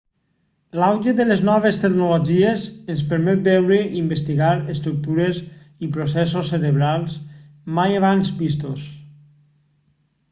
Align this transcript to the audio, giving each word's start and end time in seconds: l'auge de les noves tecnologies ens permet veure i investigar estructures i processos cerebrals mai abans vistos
l'auge 0.83 1.11
de 1.17 1.25
les 1.31 1.41
noves 1.49 1.77
tecnologies 1.81 2.63
ens 2.93 3.03
permet 3.11 3.43
veure 3.49 3.77
i 3.83 3.93
investigar 4.01 4.49
estructures 4.77 5.43
i 5.89 5.93
processos 5.99 6.51
cerebrals 6.55 7.21
mai 7.77 7.97
abans 8.01 8.33
vistos 8.41 8.89